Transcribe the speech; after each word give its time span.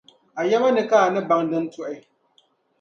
A 0.39 0.41
yɛma 0.49 0.69
ni 0.71 0.83
ka 0.89 0.97
a 1.05 1.09
ni 1.13 1.21
baŋ 1.29 1.41
din 1.49 1.65
tuhi. 1.73 1.95